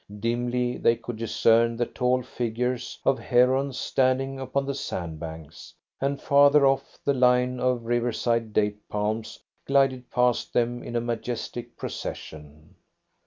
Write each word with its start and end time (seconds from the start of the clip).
Dimly 0.19 0.77
they 0.79 0.95
could 0.95 1.17
discern 1.17 1.77
the 1.77 1.85
tall 1.85 2.23
figures 2.23 2.97
of 3.05 3.19
herons 3.19 3.77
standing 3.77 4.39
upon 4.39 4.65
the 4.65 4.73
sand 4.73 5.19
banks, 5.19 5.75
and 5.99 6.19
farther 6.19 6.65
off 6.65 6.97
the 7.05 7.13
line 7.13 7.59
of 7.59 7.85
riverside 7.85 8.51
date 8.51 8.89
palms 8.89 9.37
glided 9.67 10.09
past 10.09 10.53
them 10.53 10.81
in 10.81 10.95
a 10.95 11.01
majestic 11.01 11.77
procession. 11.77 12.73